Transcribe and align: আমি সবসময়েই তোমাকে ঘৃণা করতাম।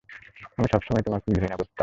আমি 0.57 0.67
সবসময়েই 0.73 1.05
তোমাকে 1.07 1.27
ঘৃণা 1.33 1.55
করতাম। 1.55 1.79